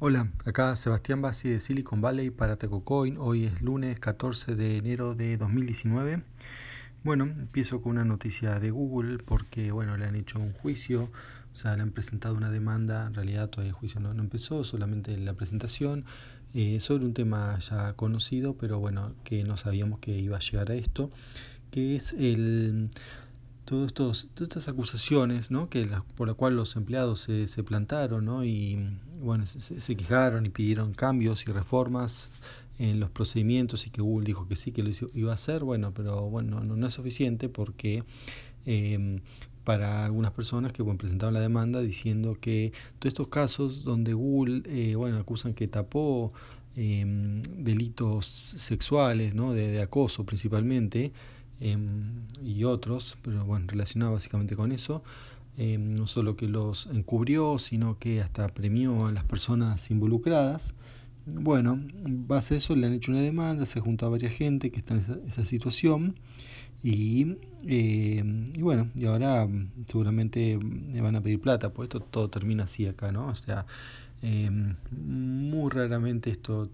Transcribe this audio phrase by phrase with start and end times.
[0.00, 3.16] Hola, acá Sebastián Bassi de Silicon Valley para TecoCoin.
[3.16, 6.20] Hoy es lunes 14 de enero de 2019.
[7.04, 11.10] Bueno, empiezo con una noticia de Google porque, bueno, le han hecho un juicio,
[11.52, 15.16] o sea, le han presentado una demanda, en realidad todavía el juicio no, empezó, solamente
[15.16, 16.04] la presentación,
[16.54, 20.72] eh, sobre un tema ya conocido, pero bueno, que no sabíamos que iba a llegar
[20.72, 21.12] a esto,
[21.70, 22.90] que es el
[23.64, 25.68] todos estos, todas estas acusaciones ¿no?
[25.68, 28.44] que por la cual los empleados se, se plantaron ¿no?
[28.44, 32.30] y bueno, se, quejaron y pidieron cambios y reformas
[32.78, 35.92] en los procedimientos y que Google dijo que sí que lo iba a hacer, bueno,
[35.94, 38.04] pero bueno, no, no es suficiente porque
[38.66, 39.20] eh,
[39.64, 44.62] para algunas personas que bueno, presentaron la demanda diciendo que todos estos casos donde Google
[44.66, 46.32] eh, bueno, acusan que tapó
[46.76, 47.04] eh,
[47.58, 49.54] delitos sexuales, ¿no?
[49.54, 51.12] de, de acoso principalmente,
[51.60, 55.02] Em, y otros, pero bueno, relacionado básicamente con eso.
[55.56, 60.74] Em, no solo que los encubrió, sino que hasta premió a las personas involucradas.
[61.26, 64.78] Bueno, base a eso le han hecho una demanda, se juntó a varias gente que
[64.78, 66.16] está en esa, situación
[66.82, 69.48] y, em, y, bueno, y ahora
[69.86, 70.58] seguramente
[70.92, 73.28] le van a pedir plata, pues esto todo termina así acá, ¿no?
[73.28, 73.66] O sea,
[74.90, 76.70] muy raramente esto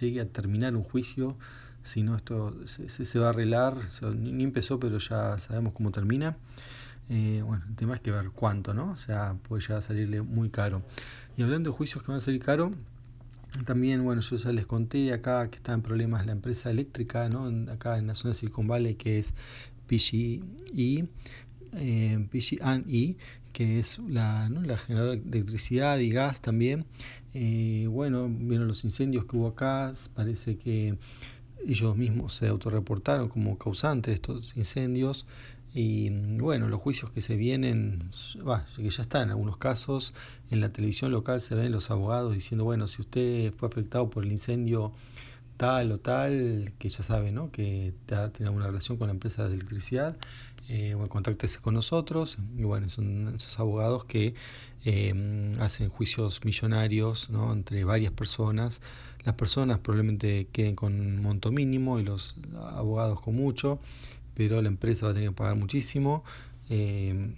[0.00, 1.36] llegue a terminar un juicio
[1.90, 3.76] si no esto se, va a arreglar,
[4.16, 6.36] ni, empezó pero ya sabemos cómo termina.
[7.08, 8.92] Eh, bueno, el tema es que ver cuánto, ¿no?
[8.92, 10.82] O sea, puede ya salirle muy caro.
[11.36, 12.72] Y hablando de juicios que van a salir caro,
[13.66, 17.46] también, bueno, yo ya les conté acá que está en problemas la empresa eléctrica, ¿no?
[17.72, 19.34] Acá en la zona de Silicon que es
[19.88, 21.08] PGE,
[21.74, 23.16] eh, PG&E,
[23.52, 26.84] que es la, la generadora de electricidad y gas también.
[27.34, 30.96] Eh, bueno, vieron los incendios que hubo acá, parece que
[31.66, 35.26] ellos mismos se autorreportaron como causantes de estos incendios
[35.72, 38.00] y bueno, los juicios que se vienen,
[38.76, 40.14] que ya están en algunos casos,
[40.50, 44.24] en la televisión local se ven los abogados diciendo, bueno, si usted fue afectado por
[44.24, 44.92] el incendio
[45.60, 47.52] tal o tal, que ya sabe, ¿no?
[47.52, 50.16] que tiene alguna relación con la empresa de electricidad,
[50.70, 52.38] eh, bueno, contáctese con nosotros.
[52.56, 54.32] Y bueno, son esos abogados que
[54.86, 57.52] eh, hacen juicios millonarios ¿no?
[57.52, 58.80] entre varias personas.
[59.26, 63.80] Las personas probablemente queden con un monto mínimo y los abogados con mucho,
[64.34, 66.24] pero la empresa va a tener que pagar muchísimo.
[66.70, 67.34] Eh,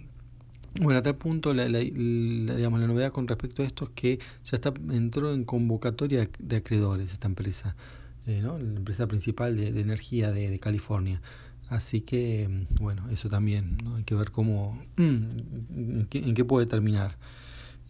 [0.79, 4.19] bueno, a tal punto la, la, digamos, la novedad con respecto a esto es que
[4.45, 7.75] ya está, entró en convocatoria de acreedores esta empresa.
[8.25, 8.57] Eh, ¿no?
[8.57, 11.21] la empresa principal de, energía de, California.
[11.69, 13.95] Así que, mm, bueno, eso también, ¿no?
[13.95, 17.17] hay que ver cómo, en qué, puede terminar.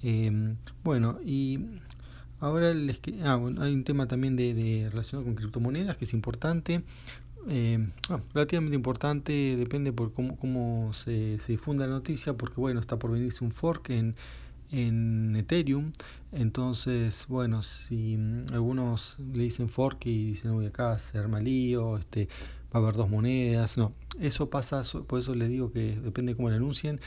[0.01, 1.59] Eh, bueno, y
[2.39, 6.83] ahora les ah, hay un tema también de, relacionado con criptomonedas que es importante.
[7.49, 7.89] Eh,
[8.33, 13.11] relativamente importante, depende por cómo, cómo se, se difunda la noticia, porque bueno, está por
[13.11, 14.15] venirse un fork en,
[14.73, 15.91] en Ethereum.
[16.31, 18.17] Entonces, bueno, si
[18.51, 22.27] algunos le dicen fork y dicen, uy, acá se arma lío, este,
[22.73, 23.77] va a haber dos monedas.
[23.77, 26.99] No, eso pasa, por eso les digo que depende cómo lo anuncien.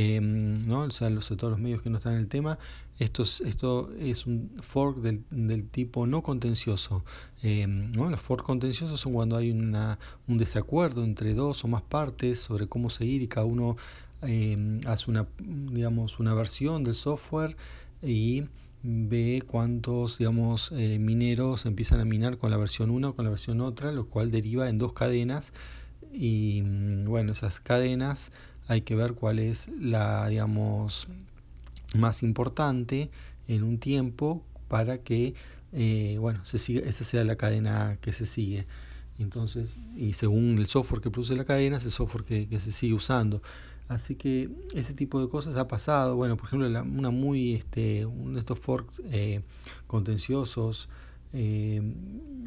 [0.00, 0.82] Eh, ¿no?
[0.82, 2.56] O sea, los, todos los medios que no están en el tema,
[3.00, 7.04] esto es, esto es un fork del, del tipo no contencioso.
[7.42, 8.08] Eh, ¿no?
[8.08, 9.98] Los forks contenciosos son cuando hay una,
[10.28, 13.76] un desacuerdo entre dos o más partes sobre cómo seguir y cada uno
[14.22, 17.56] eh, hace una, digamos, una versión del software
[18.00, 18.44] y
[18.84, 23.30] ve cuántos digamos, eh, mineros empiezan a minar con la versión 1 o con la
[23.30, 25.52] versión otra, lo cual deriva en dos cadenas
[26.12, 26.62] y
[27.04, 28.30] bueno, esas cadenas
[28.68, 31.08] hay que ver cuál es la digamos
[31.96, 33.10] más importante
[33.48, 35.34] en un tiempo para que
[35.72, 38.66] eh, bueno, se siga, esa sea la cadena que se sigue.
[39.18, 42.94] Entonces, y según el software que produce la cadena, es el software que, se sigue
[42.94, 43.42] usando.
[43.88, 46.14] Así que ese tipo de cosas ha pasado.
[46.16, 49.42] Bueno, por ejemplo, una muy, este, uno de estos forks eh,
[49.86, 50.88] contenciosos,
[51.32, 51.80] eh,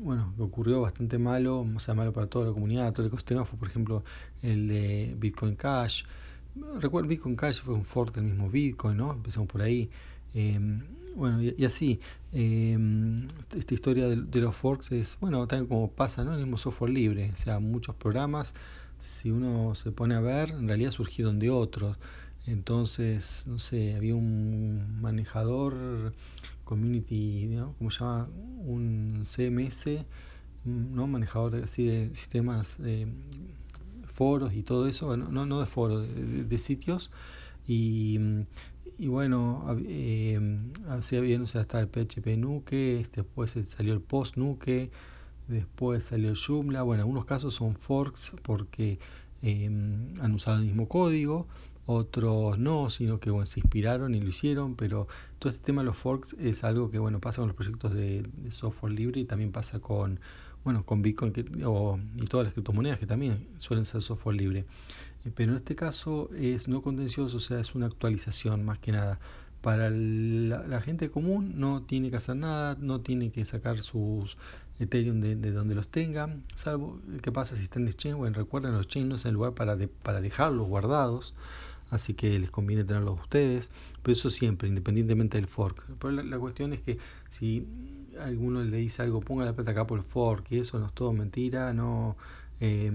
[0.02, 3.58] bueno, ocurrió bastante malo, o sea, malo para toda la comunidad, todo el ecosistema, fue
[3.60, 4.04] por ejemplo
[4.42, 6.04] el de Bitcoin Cash.
[6.80, 9.14] Recuerdo, Bitcoin Cash fue un fork del mismo Bitcoin, ¿no?
[9.14, 9.90] Empezamos por ahí.
[10.34, 10.60] Eh,
[11.16, 12.00] bueno, y, así,
[12.34, 12.78] eh,
[13.56, 16.34] esta historia de, de, los forks es, bueno, también como pasa, ¿no?
[16.34, 18.54] El mismo software libre, o sea, muchos programas
[19.02, 21.98] si uno se pone a ver, en realidad surgieron de otros.
[22.48, 26.14] Entonces, no sé, había un manejador,
[26.64, 27.74] community, ¿no?
[27.78, 28.30] ¿cómo se llama?
[28.66, 30.06] Un CMS,
[30.66, 31.08] ¿no?
[31.08, 33.08] Manejador así de sistemas, de
[34.06, 37.12] foros y todo eso, bueno, no, no de foros, de, sitios.
[37.68, 38.20] Y,
[38.98, 40.40] y bueno, eh,
[40.90, 44.92] así había, no sé, hasta el PHP Nuke, después salió el Post Nuke
[45.52, 49.00] después salió Joomla, bueno, en algunos casos son forks porque
[49.42, 51.48] eh, han usado el mismo código,
[51.86, 55.08] otros no, sino que bueno, se inspiraron y lo hicieron, pero
[55.40, 58.30] todo este tema de los forks es algo que bueno pasa con los proyectos de,
[58.50, 60.20] software libre y también pasa con
[60.64, 64.66] bueno con Bitcoin y todas las criptomonedas que también suelen ser software libre.
[65.26, 68.92] Eh, pero en este caso es no contencioso, o sea, es una actualización más que
[68.92, 69.20] nada.
[69.62, 74.38] Para la, gente común no tiene que hacer nada, no tiene que sacar sus
[74.80, 78.18] Ethereum de, donde los tenga, salvo qué pasa si están en exchange.
[78.18, 81.36] Bueno, recuerden, los exchange no es el lugar para, para dejarlos guardados,
[81.92, 83.70] así que les conviene tenerlos ustedes,
[84.02, 85.84] pero eso siempre, independientemente del fork.
[86.00, 86.98] Pero la, cuestión es que
[87.30, 87.68] si
[88.20, 90.94] alguno le dice algo, ponga la plata acá por el fork, y eso no es
[90.94, 92.16] todo mentira, no
[92.62, 92.92] eh,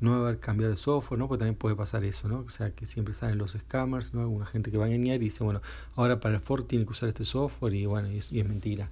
[0.00, 1.28] no haber cambiado de software, ¿no?
[1.28, 2.40] Porque también puede pasar eso, ¿no?
[2.40, 4.20] O sea, que siempre salen los scammers, ¿no?
[4.20, 5.60] Alguna gente que va a engañar y dice, bueno,
[5.96, 8.90] ahora para el Ford tiene que usar este software y bueno, y es, mentira.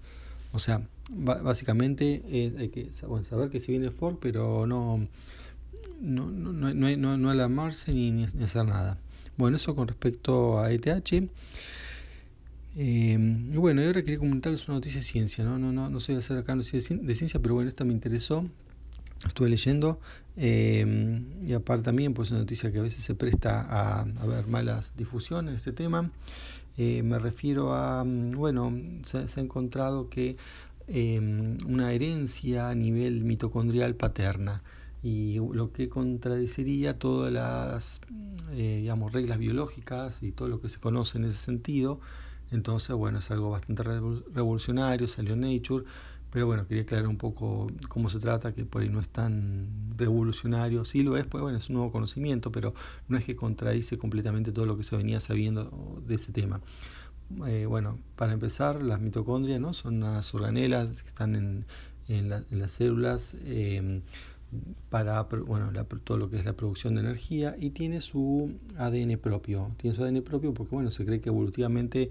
[0.53, 0.81] O sea,
[1.11, 2.23] básicamente
[2.59, 5.06] hay que saber que si viene el Ford, pero no,
[6.00, 8.99] no, no, no, no, no alarmarse ni, ni, hacer nada.
[9.37, 11.29] Bueno, eso con respecto a ETH.
[12.79, 13.19] Eh,
[13.53, 15.59] y bueno, ahora quería comentarles una noticia de ciencia, ¿no?
[15.59, 18.44] No, no, no soy hacer acá noticia de ciencia, pero bueno, esta me interesó
[19.25, 20.00] estuve leyendo
[20.37, 24.47] em, y aparte también pues una noticia que a veces se presta a, a ver
[24.47, 26.11] malas difusiones de este tema
[26.77, 28.73] eh, me refiero a mm, bueno
[29.05, 30.37] se, ha encontrado que
[30.87, 34.62] em, una herencia a nivel mitocondrial paterna
[35.02, 38.00] y lo que contradeciría todas las
[38.52, 42.00] eh, digamos reglas biológicas y todo lo que se conoce en ese sentido
[42.50, 45.84] entonces bueno es algo bastante revolucionario salió en Nature
[46.37, 49.94] pero bueno, quería aclarar un poco cómo se trata, que por ahí no es tan
[49.96, 50.84] revolucionario.
[50.84, 52.75] Sí lo es, pues bueno, es un nuevo conocimiento, pero
[53.08, 56.60] no es que contradice completamente todo lo que se venía sabiendo de ese tema.
[57.46, 59.72] Eh, bueno, para empezar, las mitocondrias ¿no?
[59.72, 61.64] son unas organelas que están en,
[62.08, 64.02] en, las células eh,
[64.90, 65.70] para bueno,
[66.04, 69.70] todo lo que es la producción de energía y tiene su ADN propio.
[69.76, 72.10] Tiene su ADN propio porque bueno, se cree que evolutivamente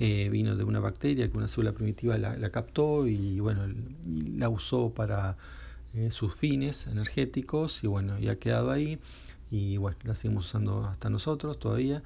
[0.00, 3.62] eh, vino de una bacteria que una célula primitiva la, captó y bueno,
[4.06, 5.36] la usó para
[5.94, 8.98] eh, sus fines energéticos y bueno, y ha quedado ahí
[9.50, 12.02] y bueno, la seguimos usando hasta nosotros todavía.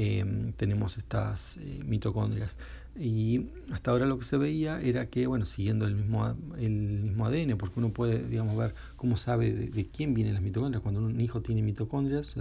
[0.00, 2.56] Em, tenemos estas eh, mitocondrias
[2.96, 7.26] y hasta ahora lo que se veía era que bueno siguiendo el mismo el mismo
[7.26, 11.20] ADN porque uno puede digamos ver cómo sabe de, quién vienen las mitocondrias cuando un
[11.20, 12.36] hijo tiene mitocondrias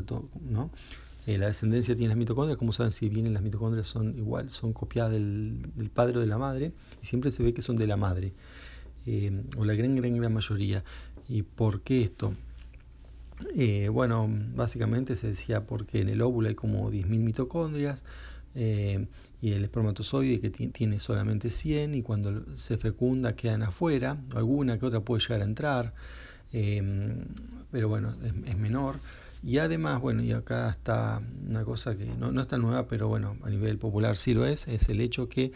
[1.26, 4.72] eh, la descendencia tiene las mitocondrias, como saben si vienen las mitocondrias son igual, son
[4.72, 6.72] copiadas del, padre o de la madre,
[7.02, 8.32] y siempre se ve que son de la madre,
[9.06, 10.86] eh, o la gran, gran, gran mayoría.
[11.28, 12.34] ¿Y por qué esto?
[13.56, 18.04] Eh, bueno, básicamente se decía porque en el óvulo hay como 10.000 mitocondrias,
[18.56, 24.86] y el espermatozoide que tiene solamente 100 y cuando se fecunda quedan afuera, alguna que
[24.88, 25.94] otra puede llegar a entrar,
[27.72, 29.00] pero bueno, es menor.
[29.44, 33.08] Y además, bueno, y acá está una cosa que no, no es tan nueva, pero
[33.08, 35.52] bueno, a nivel popular sí lo es, es el hecho que,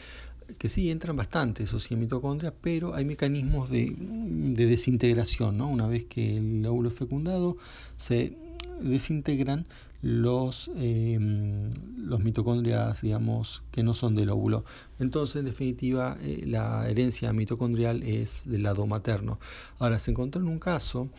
[0.58, 5.70] que sí entran bastante esos 100 mitocondrias, pero hay mecanismos de, de desintegración, ¿no?
[5.70, 7.58] Una vez que el óvulo es fecundado,
[7.98, 8.38] se
[8.82, 9.66] desintegran
[10.02, 14.66] los, em, los mitocondrias, digamos, que no son del óvulo.
[15.00, 19.40] Entonces, en definitiva, eh, la herencia mitocondrial es del lado materno.
[19.80, 21.10] Ahora, se encontró en un caso,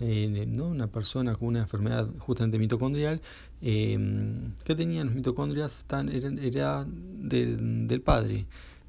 [0.00, 0.66] eh, ¿no?
[0.66, 3.20] una persona con una enfermedad justamente mitocondrial,
[3.60, 8.46] em, que tenía los mitocondrias, tan, era, del padre.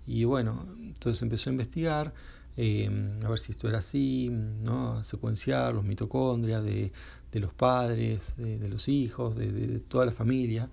[0.07, 2.13] Y bueno, entonces empezó a investigar.
[2.55, 5.03] Em, a ver si esto era así, ¿no?
[5.03, 6.91] secuenciar los mitocondrias de,
[7.33, 10.69] de los padres, de, los hijos, de, toda la familia,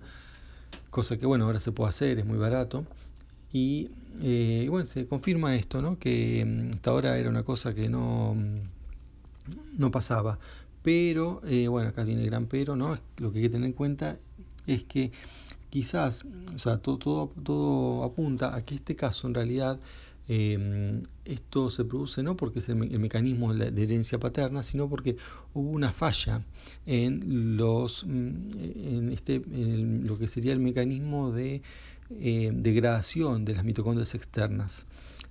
[0.91, 2.85] cosa que bueno, ahora se puede hacer, es muy barato.
[3.51, 3.89] Y,
[4.21, 5.97] eh, bueno, se confirma esto, ¿no?
[5.99, 10.39] que mm, hasta ahora era una cosa que no, mm, no pasaba.
[10.83, 12.97] Pero, eh, bueno, acá viene el gran pero, ¿no?
[13.17, 14.17] Lo que hay que tener en cuenta
[14.67, 15.11] es que
[15.69, 16.25] quizás,
[16.55, 19.79] o sea, todo, todo, todo apunta a que este caso en realidad
[20.33, 25.17] Em, esto se produce no porque es el, mecanismo de, herencia paterna, sino porque
[25.53, 26.45] hubo una falla
[26.85, 31.61] en, los, mm, en, este, en lo que sería el mecanismo de
[32.11, 34.85] eh, degradación de las mitocondrias externas.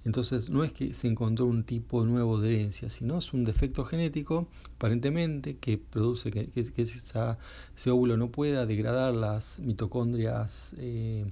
[0.05, 3.85] Entonces no es que se encontró un tipo nuevo de herencia, sino es un defecto
[3.85, 11.25] genético, aparentemente, que produce que, ese óvulo no pueda degradar las mitocondrias eh,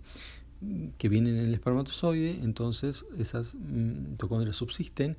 [0.99, 5.17] que vienen en el espermatozoide, entonces esas mm, mitocondrias subsisten.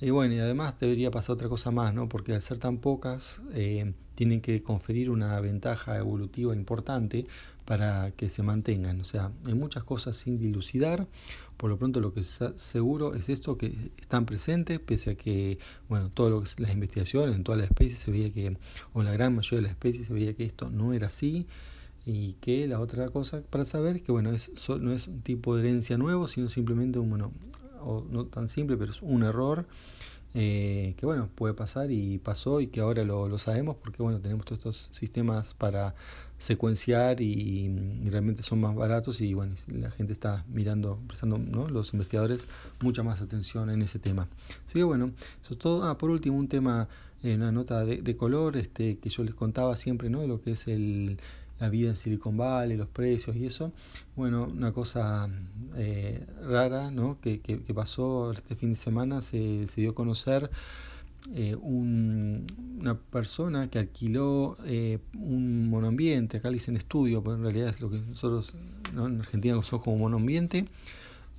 [0.00, 2.08] Y bueno, y además debería pasar otra cosa más, ¿no?
[2.08, 7.26] Porque al ser tan pocas, eh, tienen que conferir una ventaja evolutiva importante
[7.64, 9.00] para que se mantengan.
[9.00, 11.06] O sea, hay muchas cosas sin dilucidar.
[11.56, 15.58] Por lo pronto lo que está seguro es esto que están presentes, pese a que,
[15.88, 18.56] bueno, que las investigaciones, en todas las especies se veía que,
[18.92, 21.46] o en la gran mayoría de las especies se veía que esto no era así.
[22.04, 25.62] Y que la otra cosa para saber que bueno es, no es un tipo de
[25.62, 27.32] herencia nuevo sino simplemente un bueno
[27.80, 29.66] o no tan simple pero es un error
[30.32, 34.46] eh, que bueno, puede pasar y pasó y que ahora lo, sabemos porque bueno, tenemos
[34.46, 35.96] todos estos sistemas para
[36.38, 37.68] secuenciar y,
[38.08, 41.68] realmente son más baratos y bueno, la gente está mirando, prestando, ¿no?
[41.68, 42.46] los investigadores
[42.80, 44.28] mucha más atención en ese tema.
[44.64, 45.10] Así que bueno,
[45.42, 45.84] eso es todo.
[45.84, 46.88] Ah, por último, un tema,
[47.24, 50.20] eh, una nota de, de color este, que yo les contaba siempre, ¿no?
[50.20, 51.18] De lo que es el
[51.60, 53.72] la vida en Silicon Valley, los precios y eso.
[54.16, 55.28] Bueno, una cosa
[55.76, 57.20] eh, rara ¿no?
[57.20, 60.50] que, que, pasó este fin de semana, se, se dio a conocer
[61.34, 67.68] eh, una persona que alquiló eh, un monoambiente, acá le dicen estudio, pero en realidad
[67.68, 68.54] es lo que nosotros
[68.92, 70.64] en Argentina usamos como monoambiente.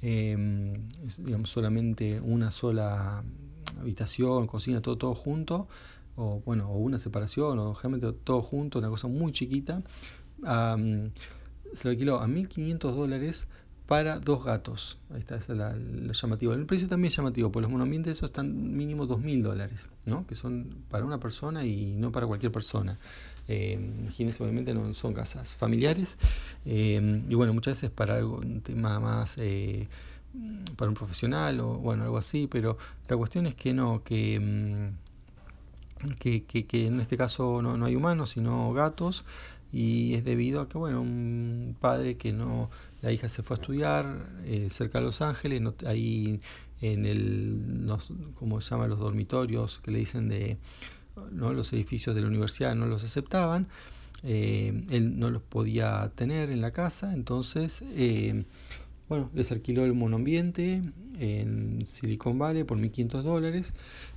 [0.02, 3.24] es, digamos, solamente una sola
[3.80, 5.68] habitación, cocina, todo, todo junto,
[6.16, 9.82] o bueno, o una separación, o generalmente todo junto, una cosa muy chiquita,
[10.44, 13.48] se lo alquiló a 1.500 dólares
[13.92, 15.00] para dos gatos.
[15.10, 16.54] Ahí está, es lo llamativo.
[16.54, 20.26] El precio también es llamativo, porque los monoambientes esos están mínimo 2.000 dólares, ¿no?
[20.28, 22.98] que son para una persona y no para cualquier persona.
[23.50, 26.18] Eh, imagínense, obviamente no son casas familiares.
[26.64, 29.38] Eh, y bueno, muchas veces para algo, un tema más...
[29.38, 29.90] Eh,
[30.78, 32.78] para un profesional o bueno algo así pero
[33.10, 34.40] la cuestión es que no que
[36.04, 39.26] mm, que, que, en este caso no, no, hay humanos, sino gatos,
[39.72, 42.70] y es debido a que, bueno, un padre que no,
[43.02, 46.42] la hija se fue a estudiar eh, cerca de Los Ángeles, no, ahí
[46.82, 48.88] en el, los, ¿cómo se llama?
[48.88, 50.58] Los dormitorios que le dicen de,
[51.32, 51.54] ¿no?
[51.54, 53.68] Los edificios de la universidad no los aceptaban,
[54.24, 57.84] eh, él no los podía tener en la casa, entonces...
[57.96, 58.46] Eh,
[59.12, 60.82] bueno, les alquiló el monoambiente
[61.22, 63.74] en Silicon Valley por 1.500 dólares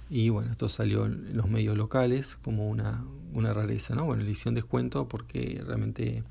[0.09, 4.07] y bueno, esto salió en los medios locales como una, una rareza, ¿no?
[4.07, 6.23] Bueno, le hicieron descuento porque realmente,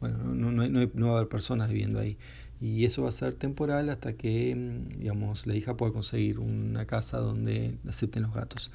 [0.00, 2.16] bueno, no, no, no, no va a haber personas viviendo ahí.
[2.60, 4.56] Y eso va a ser temporal hasta que,
[4.98, 8.70] digamos, la hija pueda conseguir una casa donde acepten los gatos.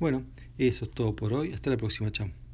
[0.00, 0.24] Bueno,
[0.58, 1.52] eso es todo por hoy.
[1.52, 2.45] Hasta la próxima, chao.